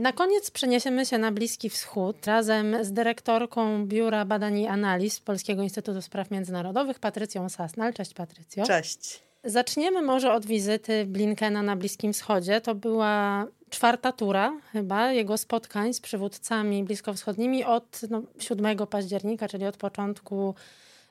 [0.00, 5.62] Na koniec przeniesiemy się na Bliski Wschód razem z dyrektorką Biura Badań i Analiz Polskiego
[5.62, 7.94] Instytutu Spraw Międzynarodowych, Patrycją Sasnal.
[7.94, 8.64] Cześć Patrycjo.
[8.64, 9.22] Cześć.
[9.44, 12.60] Zaczniemy może od wizyty Blinkena na Bliskim Wschodzie.
[12.60, 19.66] To była czwarta tura chyba jego spotkań z przywódcami bliskowschodnimi od no, 7 października, czyli
[19.66, 20.54] od początku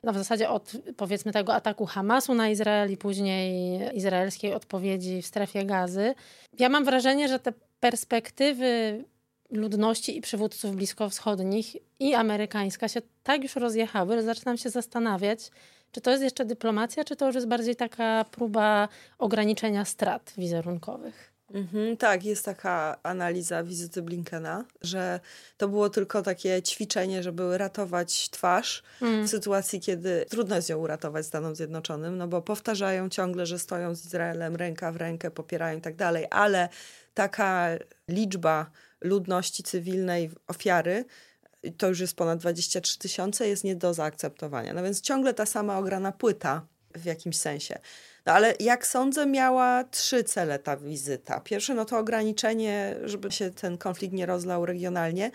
[0.02, 5.26] no w zasadzie od powiedzmy tego ataku Hamasu na Izrael i później izraelskiej odpowiedzi w
[5.26, 6.14] strefie gazy.
[6.58, 9.04] Ja mam wrażenie, że te perspektywy
[9.50, 15.50] ludności i przywódców bliskowschodnich i amerykańska się tak już rozjechały, że zaczynam się zastanawiać,
[15.92, 18.88] czy to jest jeszcze dyplomacja, czy to już jest bardziej taka próba
[19.18, 21.30] ograniczenia strat wizerunkowych.
[21.54, 25.20] Mhm, tak, jest taka analiza wizyty Blinkena, że
[25.56, 29.26] to było tylko takie ćwiczenie, żeby ratować twarz mm.
[29.26, 33.94] w sytuacji, kiedy trudno jest ją uratować Stanom Zjednoczonym, no bo powtarzają ciągle, że stoją
[33.94, 36.68] z Izraelem ręka w rękę, popierają i tak dalej, ale
[37.20, 37.68] taka
[38.08, 41.04] liczba ludności cywilnej, ofiary,
[41.76, 44.74] to już jest ponad 23 tysiące, jest nie do zaakceptowania.
[44.74, 47.78] No więc ciągle ta sama ograna płyta w jakimś sensie.
[48.26, 51.40] No ale jak sądzę, miała trzy cele ta wizyta.
[51.40, 55.30] Pierwsze, no to ograniczenie, żeby się ten konflikt nie rozlał regionalnie.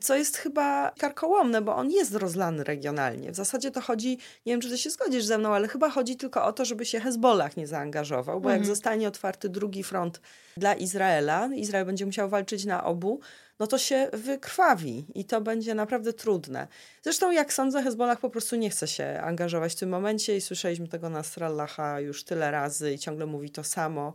[0.00, 3.32] Co jest chyba karkołomne, bo on jest rozlany regionalnie.
[3.32, 6.16] W zasadzie to chodzi, nie wiem, czy ty się zgodzisz ze mną, ale chyba chodzi
[6.16, 8.76] tylko o to, żeby się Hezbollah nie zaangażował, bo jak mhm.
[8.76, 10.20] zostanie otwarty drugi front
[10.56, 13.20] dla Izraela, Izrael będzie musiał walczyć na obu,
[13.58, 16.68] no to się wykrwawi i to będzie naprawdę trudne.
[17.02, 20.88] Zresztą, jak sądzę, Hezbollah po prostu nie chce się angażować w tym momencie i słyszeliśmy
[20.88, 24.12] tego na Nasrallaha już tyle razy i ciągle mówi to samo.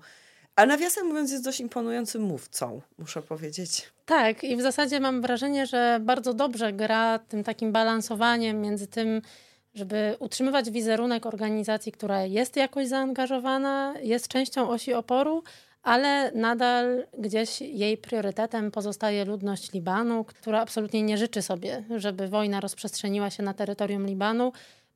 [0.56, 3.90] A nawiasem mówiąc, jest dość imponującym mówcą, muszę powiedzieć.
[4.06, 9.22] Tak, i w zasadzie mam wrażenie, że bardzo dobrze gra tym takim balansowaniem między tym,
[9.74, 15.44] żeby utrzymywać wizerunek organizacji, która jest jakoś zaangażowana, jest częścią osi oporu,
[15.84, 22.60] ale nadal gdzieś jej priorytetem pozostaje ludność Libanu, która absolutnie nie życzy sobie, żeby wojna
[22.60, 24.52] rozprzestrzeniła się na terytorium Libanu.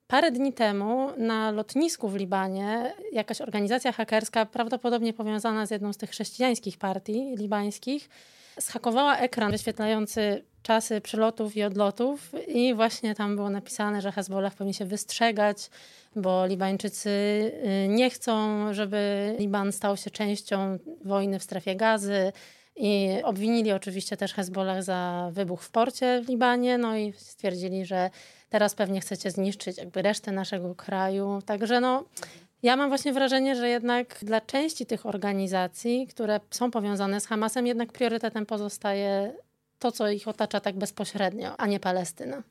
[0.08, 5.98] Parę dni temu na lotnisku w Libanie jakaś organizacja hakerska, prawdopodobnie powiązana z jedną z
[5.98, 8.10] tych chrześcijańskich partii libańskich,
[8.60, 14.74] schakowała ekran wyświetlający czasy przylotów i odlotów i właśnie tam było napisane, że Hezbollah powinien
[14.74, 15.70] się wystrzegać,
[16.15, 18.34] bo Libańczycy y, nie chcą,
[18.74, 22.32] żeby Liban stał się częścią wojny w strefie gazy.
[22.76, 28.10] I obwinili oczywiście też Hezbollah za wybuch w porcie w Libanie, no i stwierdzili, że
[28.50, 31.40] teraz pewnie chcecie zniszczyć jakby resztę naszego kraju.
[31.46, 32.06] Także no,
[32.64, 37.68] ja mam właśnie wrażenie, że jednak dla części tych organizacji, które są powiązane z Hamasem,
[37.68, 39.34] jednak priorytetem pozostaje
[39.80, 42.44] to, co ich otacza tak bezpośrednio, a nie Palestyna.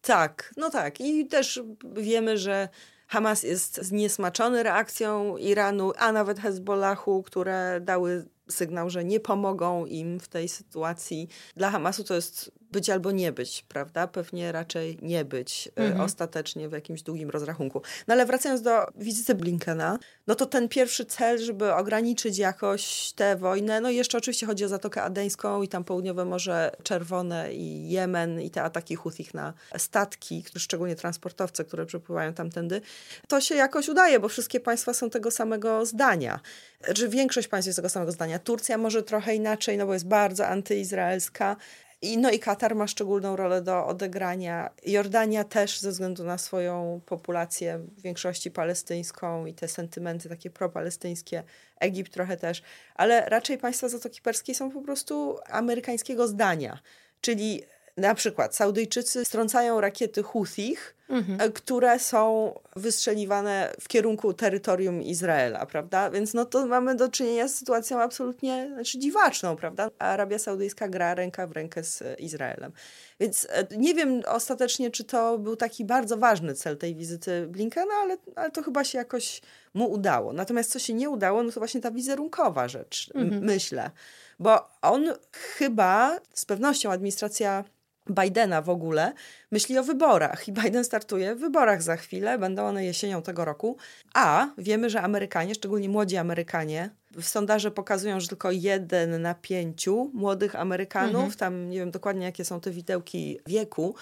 [0.00, 1.00] Tak, no tak.
[1.00, 1.62] I też
[1.96, 2.68] wiemy, że
[3.06, 10.20] Hamas jest zniesmaczony reakcją Iranu, a nawet Hezbollahu, które dały sygnał, że nie pomogą im
[10.20, 11.28] w tej sytuacji.
[11.56, 14.06] Dla Hamasu to jest być albo nie być, prawda?
[14.06, 16.00] Pewnie raczej nie być e, mhm.
[16.00, 17.82] ostatecznie w jakimś długim rozrachunku.
[18.08, 23.36] No ale wracając do wizyty Blinkena, no to ten pierwszy cel, żeby ograniczyć jakoś tę
[23.36, 27.90] wojnę, no i jeszcze oczywiście chodzi o Zatokę Adeńską i tam południowe Morze Czerwone i
[27.90, 32.80] Jemen i te ataki Houthich na statki, szczególnie transportowce, które przepływają tamtędy,
[33.28, 36.40] to się jakoś udaje, bo wszystkie państwa są tego samego zdania.
[36.78, 38.38] Czy znaczy, większość państw jest tego samego zdania.
[38.38, 41.56] Turcja może trochę inaczej, no bo jest bardzo antyizraelska.
[42.02, 44.70] I, no i Katar ma szczególną rolę do odegrania.
[44.86, 51.42] Jordania też ze względu na swoją populację w większości palestyńską i te sentymenty takie propalestyńskie.
[51.80, 52.62] Egipt trochę też.
[52.94, 56.78] Ale raczej państwa Zatoki Perskiej są po prostu amerykańskiego zdania.
[57.20, 57.62] Czyli
[57.98, 61.40] na przykład Saudyjczycy strącają rakiety Houthich, mhm.
[61.40, 66.10] E, które są wystrzeliwane w kierunku terytorium Izraela, prawda?
[66.10, 69.90] Więc no to mamy do czynienia z sytuacją absolutnie znaczy dziwaczną, prawda?
[69.98, 72.72] Arabia Saudyjska gra ręka w rękę z Izraelem.
[73.20, 77.94] Więc e, nie wiem ostatecznie, czy to był taki bardzo ważny cel tej wizyty Blinkena,
[78.02, 79.40] ale, ale to chyba się jakoś
[79.74, 80.32] mu udało.
[80.32, 83.44] Natomiast co się nie udało, no to właśnie ta wizerunkowa rzecz, mhm.
[83.44, 83.90] myślę.
[84.38, 87.64] Bo on chyba, z pewnością administracja
[88.10, 89.12] Bidena w ogóle
[89.50, 93.76] myśli o wyborach i Biden startuje w wyborach za chwilę, będą one jesienią tego roku,
[94.14, 100.10] a wiemy, że Amerykanie, szczególnie młodzi Amerykanie, w sondaże pokazują, że tylko jeden na pięciu
[100.14, 101.32] młodych Amerykanów, mhm.
[101.32, 103.94] tam nie wiem dokładnie jakie są te widełki wieku,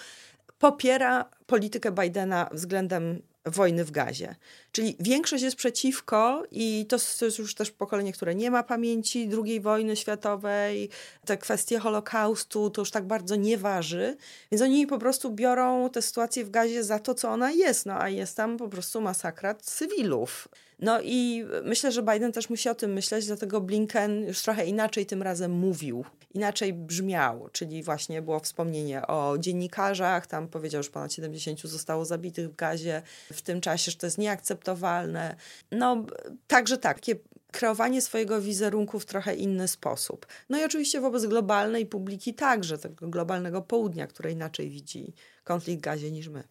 [0.59, 4.35] popiera politykę Bidena względem wojny w gazie.
[4.71, 9.59] Czyli większość jest przeciwko i to, jest już też pokolenie, które nie ma pamięci II
[9.59, 10.89] wojny światowej,
[11.25, 14.17] te kwestie Holokaustu to już tak bardzo nie waży,
[14.51, 18.01] więc oni po prostu biorą tę sytuację w gazie za to, co ona jest, no
[18.01, 20.47] a jest tam po prostu masakra cywilów.
[20.79, 25.05] No i myślę, że Biden też musi o tym myśleć, dlatego Blinken już trochę inaczej
[25.05, 31.13] tym razem mówił, inaczej brzmiał, czyli właśnie było wspomnienie o dziennikarzach, tam powiedział, że ponad
[31.13, 33.01] 70 zostało zabitych w gazie
[33.33, 35.35] w tym czasie, że to jest nieakceptowalne.
[35.71, 36.05] No,
[36.47, 37.15] także tak, takie
[37.51, 40.27] kreowanie swojego wizerunku w trochę inny sposób.
[40.49, 45.13] No i oczywiście wobec globalnej publiki także, tego globalnego południa, które inaczej widzi
[45.43, 46.43] konflikt w gazie niż my.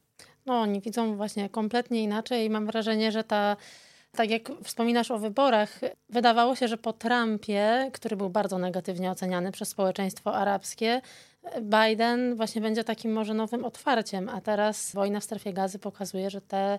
[0.46, 3.56] No, oni widzą właśnie kompletnie inaczej i mam wrażenie, że ta
[4.16, 9.52] tak jak wspominasz o wyborach, wydawało się, że po Trumpie, który był bardzo negatywnie oceniany
[9.52, 11.00] przez społeczeństwo arabskie,
[11.62, 16.40] Biden właśnie będzie takim może nowym otwarciem, a teraz wojna w strefie gazy pokazuje, że
[16.40, 16.78] te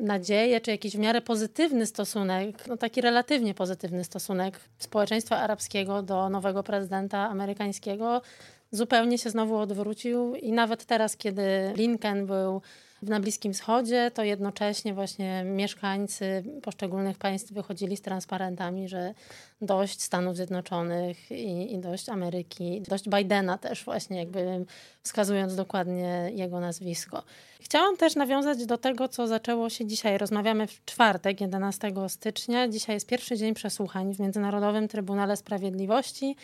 [0.00, 6.28] nadzieje, czy jakiś w miarę pozytywny stosunek, no taki relatywnie pozytywny stosunek społeczeństwa arabskiego do
[6.28, 8.22] nowego prezydenta amerykańskiego
[8.70, 10.34] zupełnie się znowu odwrócił.
[10.34, 12.62] I nawet teraz, kiedy Lincoln był
[13.08, 19.14] na Bliskim Wschodzie, to jednocześnie właśnie mieszkańcy poszczególnych państw wychodzili z transparentami, że
[19.60, 24.64] dość Stanów Zjednoczonych i, i dość Ameryki, dość Bidena też właśnie jakby
[25.02, 27.22] wskazując dokładnie jego nazwisko.
[27.60, 30.18] Chciałam też nawiązać do tego, co zaczęło się dzisiaj.
[30.18, 32.68] Rozmawiamy w czwartek, 11 stycznia.
[32.68, 36.36] Dzisiaj jest pierwszy dzień przesłuchań w Międzynarodowym Trybunale Sprawiedliwości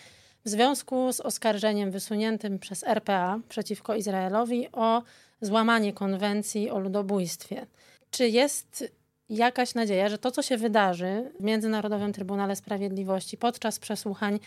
[0.45, 5.03] w związku z oskarżeniem wysuniętym przez RPA przeciwko Izraelowi o
[5.43, 7.67] złamanie konwencji o ludobójstwie.
[8.11, 8.85] Czy jest
[9.29, 14.41] jakaś nadzieja, że to, co się wydarzy w Międzynarodowym Trybunale Sprawiedliwości podczas przesłuchań,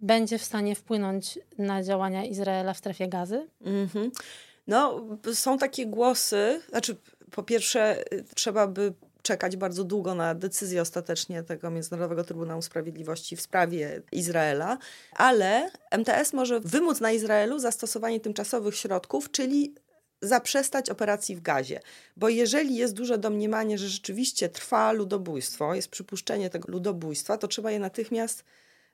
[0.00, 3.48] będzie w stanie wpłynąć na działania Izraela w strefie gazy?
[3.64, 4.10] Mhm.
[4.66, 6.60] No, są takie głosy.
[6.68, 6.96] Znaczy,
[7.30, 13.40] po pierwsze, trzeba by czekać bardzo długo na decyzję ostatecznie tego Międzynarodowego Trybunału Sprawiedliwości w
[13.40, 14.78] sprawie Izraela,
[15.12, 19.74] ale MTS może wymóc na Izraelu zastosowanie tymczasowych środków, czyli
[20.22, 21.80] zaprzestać operacji w gazie.
[22.16, 27.70] Bo jeżeli jest duże domniemanie, że rzeczywiście trwa ludobójstwo, jest przypuszczenie tego ludobójstwa, to trzeba
[27.70, 28.44] je natychmiast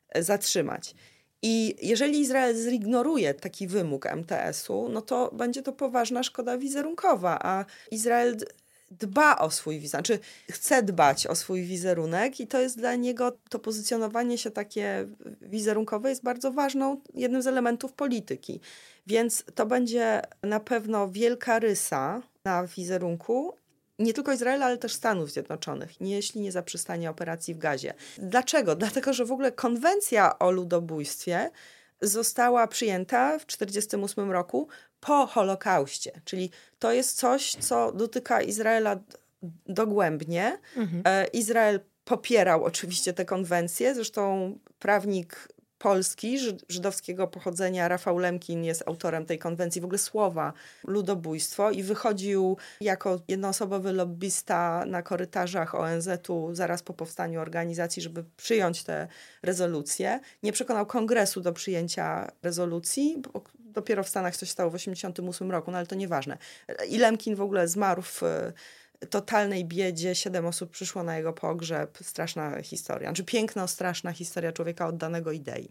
[0.08, 0.94] e, zatrzymać.
[1.42, 7.64] I jeżeli Izrael zignoruje taki wymóg MTS-u, no to będzie to poważna szkoda wizerunkowa, a
[7.90, 8.36] Izrael
[8.90, 10.18] dba o swój wizerunek, znaczy
[10.50, 15.06] chce dbać o swój wizerunek i to jest dla niego, to pozycjonowanie się takie
[15.42, 18.60] wizerunkowe jest bardzo ważną, jednym z elementów polityki.
[19.08, 23.54] Więc to będzie na pewno wielka rysa na wizerunku
[23.98, 27.94] nie tylko Izraela, ale też Stanów Zjednoczonych, jeśli nie zaprzestanie operacji w gazie.
[28.18, 28.76] Dlaczego?
[28.76, 31.50] Dlatego, że w ogóle konwencja o ludobójstwie
[32.00, 34.68] została przyjęta w 1948 roku
[35.00, 38.96] po Holokauście, czyli to jest coś, co dotyka Izraela
[39.66, 40.58] dogłębnie.
[40.76, 41.02] Mhm.
[41.04, 46.38] E, Izrael popierał oczywiście tę konwencję, zresztą prawnik Polski,
[46.68, 50.52] żydowskiego pochodzenia, Rafał Lemkin jest autorem tej konwencji, w ogóle słowa
[50.84, 58.84] ludobójstwo i wychodził jako jednoosobowy lobbysta na korytarzach ONZ-u zaraz po powstaniu organizacji, żeby przyjąć
[58.84, 59.08] tę
[59.42, 60.20] rezolucję.
[60.42, 63.22] Nie przekonał kongresu do przyjęcia rezolucji,
[63.56, 66.38] dopiero w Stanach coś stało w 1988 roku, no ale to nieważne.
[66.88, 68.22] I Lemkin w ogóle zmarł w
[69.10, 70.14] totalnej biedzie.
[70.14, 71.98] Siedem osób przyszło na jego pogrzeb.
[72.02, 73.08] Straszna historia.
[73.08, 75.68] Znaczy piękna, straszna historia człowieka oddanego idei.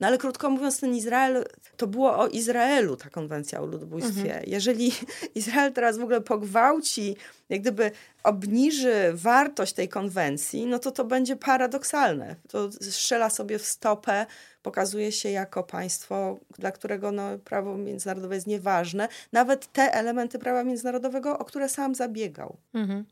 [0.00, 1.44] No ale krótko mówiąc, ten Izrael,
[1.76, 4.20] to było o Izraelu ta konwencja o ludobójstwie.
[4.20, 4.44] Mhm.
[4.46, 4.92] Jeżeli
[5.34, 7.16] Izrael teraz w ogóle pogwałci,
[7.48, 7.90] jak gdyby
[8.22, 12.36] obniży wartość tej konwencji, no to to będzie paradoksalne.
[12.48, 14.26] To strzela sobie w stopę
[14.62, 20.64] pokazuje się jako państwo, dla którego no, prawo międzynarodowe jest nieważne, nawet te elementy prawa
[20.64, 22.56] międzynarodowego, o które sam zabiegał.
[22.74, 23.04] Mhm.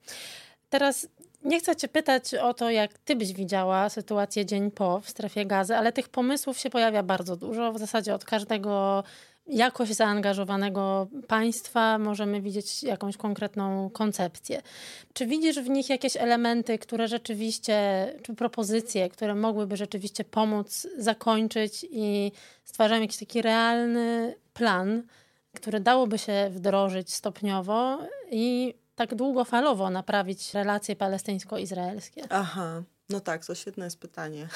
[0.71, 1.07] Teraz
[1.45, 5.47] nie chcę Cię pytać o to, jak Ty byś widziała sytuację dzień po w strefie
[5.47, 7.73] gazy, ale tych pomysłów się pojawia bardzo dużo.
[7.73, 9.05] W zasadzie od każdego
[9.49, 14.63] jakoś zaangażowanego państwa możemy widzieć jakąś konkretną koncepcję.
[15.13, 21.87] Czy widzisz w nich jakieś elementy, które rzeczywiście, czy propozycje, które mogłyby rzeczywiście pomóc zakończyć
[21.91, 22.33] i
[22.65, 25.03] stwarzać jakiś taki realny plan,
[25.55, 27.99] który dałoby się wdrożyć stopniowo
[28.31, 32.23] i tak długofalowo naprawić relacje palestyńsko-izraelskie?
[32.31, 34.49] Aha, no tak, to świetne jest pytanie.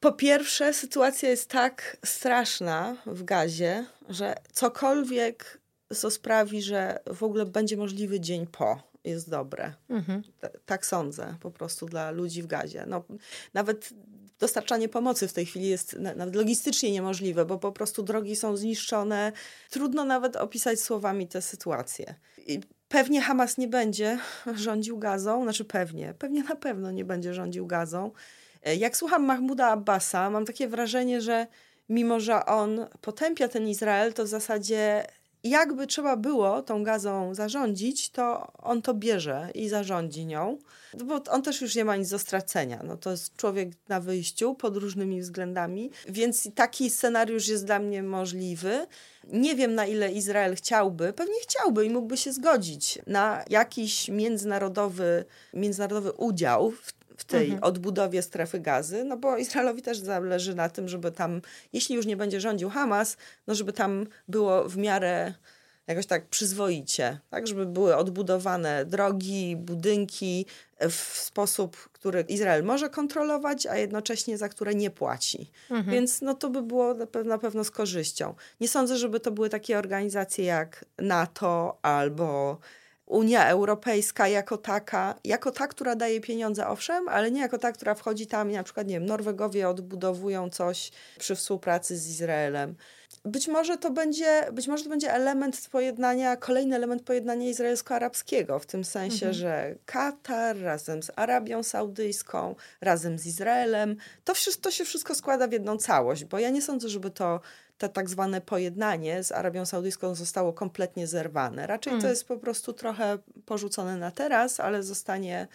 [0.00, 5.60] Po pierwsze, sytuacja jest tak straszna w gazie, że cokolwiek,
[5.94, 9.74] co sprawi, że w ogóle będzie możliwy dzień po, jest dobre.
[9.90, 10.22] Mhm.
[10.66, 12.84] tak sądzę po prostu dla ludzi w gazie.
[12.86, 13.04] No,
[13.54, 13.90] nawet
[14.38, 19.32] dostarczanie pomocy w tej chwili jest nawet logistycznie niemożliwe, bo po prostu drogi są zniszczone.
[19.70, 22.14] Trudno nawet opisać słowami tę sytuację.
[22.46, 24.18] I pewnie Hamas nie będzie
[24.54, 28.10] rządził gazą, znaczy pewnie, pewnie na pewno nie będzie rządził gazą.
[28.64, 31.46] E, jak słucham Mahmuda Abbasa, mam takie wrażenie, że
[31.88, 35.06] mimo, że on potępia ten Izrael, to w zasadzie
[35.44, 40.58] jakby trzeba było tą gazą zarządzić, to on to bierze i zarządzi nią,
[41.04, 42.80] bo on też już nie ma nic do stracenia.
[42.84, 48.02] No to jest człowiek na wyjściu pod różnymi względami, więc taki scenariusz jest dla mnie
[48.02, 48.86] możliwy.
[49.24, 55.24] Nie wiem, na ile Izrael chciałby, pewnie chciałby i mógłby się zgodzić na jakiś międzynarodowy,
[55.54, 57.62] międzynarodowy udział w w tej mhm.
[57.62, 61.40] odbudowie strefy gazy, no bo Izraelowi też zależy na tym, żeby tam,
[61.72, 65.34] jeśli już nie będzie rządził Hamas, no żeby tam było w miarę
[65.86, 70.46] jakoś tak przyzwoicie, tak, żeby były odbudowane drogi, budynki
[70.90, 75.50] w sposób, który Izrael może kontrolować, a jednocześnie za które nie płaci.
[75.70, 75.94] Mhm.
[75.94, 78.34] Więc no to by było na pewno, na pewno z korzyścią.
[78.60, 82.58] Nie sądzę, żeby to były takie organizacje jak NATO albo
[83.08, 87.94] Unia Europejska jako taka, jako ta, która daje pieniądze, owszem, ale nie jako ta, która
[87.94, 92.74] wchodzi tam, na przykład, nie wiem, Norwegowie odbudowują coś przy współpracy z Izraelem.
[93.24, 98.66] Być może to będzie, być może to będzie element pojednania, kolejny element pojednania izraelsko-arabskiego, w
[98.66, 99.34] tym sensie, mhm.
[99.34, 105.48] że Katar razem z Arabią Saudyjską, razem z Izraelem, to, wszystko, to się wszystko składa
[105.48, 107.40] w jedną całość, bo ja nie sądzę, żeby to
[107.78, 111.66] to tak zwane pojednanie z Arabią Saudyjską zostało kompletnie zerwane.
[111.66, 112.02] Raczej mm.
[112.02, 115.48] to jest po prostu trochę porzucone na teraz, ale zostanie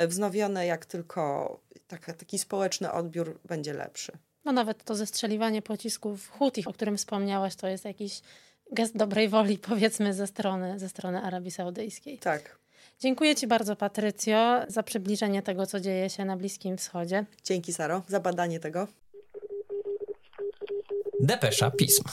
[0.00, 4.12] wznowione, jak tylko taka, taki społeczny odbiór będzie lepszy.
[4.44, 8.20] No nawet to zestrzeliwanie pocisków Houthi, o którym wspomniałaś, to jest jakiś
[8.72, 12.18] gest dobrej woli, powiedzmy, ze strony, ze strony Arabii Saudyjskiej.
[12.18, 12.58] Tak.
[13.00, 17.24] Dziękuję Ci bardzo, Patrycjo, za przybliżenie tego, co dzieje się na Bliskim Wschodzie.
[17.44, 18.88] Dzięki, Saro, za badanie tego.
[21.20, 22.04] Depesza Pism.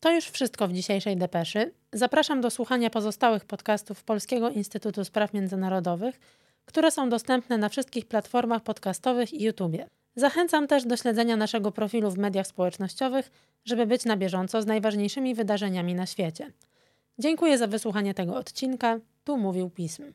[0.00, 1.72] To już wszystko w dzisiejszej depeszy.
[1.92, 6.20] Zapraszam do słuchania pozostałych podcastów Polskiego Instytutu Spraw Międzynarodowych,
[6.64, 9.76] które są dostępne na wszystkich platformach podcastowych i YouTube.
[10.16, 13.30] Zachęcam też do śledzenia naszego profilu w mediach społecznościowych,
[13.64, 16.52] żeby być na bieżąco z najważniejszymi wydarzeniami na świecie.
[17.18, 18.98] Dziękuję za wysłuchanie tego odcinka.
[19.24, 20.12] Tu mówił Pism.